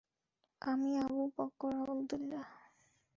[0.61, 2.47] আমি আবু বকর আবদুল্লাহ!